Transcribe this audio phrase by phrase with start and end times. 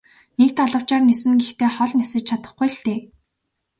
[0.39, 2.99] Нэг далавчаар ниснэ гэхдээ хол нисэж чадахгүй л дээ.